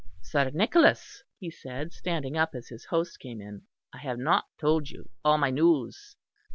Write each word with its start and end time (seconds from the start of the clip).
"Sir 0.23 0.49
Nicholas," 0.51 1.21
he 1.37 1.51
said, 1.51 1.93
standing 1.93 2.35
up, 2.35 2.55
as 2.55 2.69
his 2.69 2.85
host 2.85 3.19
came 3.19 3.39
in, 3.39 3.67
"I 3.93 3.99
have 3.99 4.17
not 4.17 4.45
told 4.59 4.89
you 4.89 5.11
all 5.23 5.37
my 5.37 5.51
news." 5.51 6.15